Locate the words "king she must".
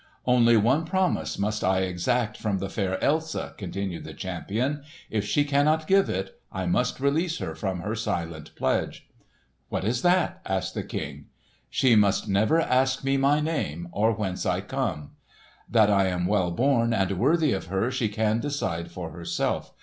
10.81-12.27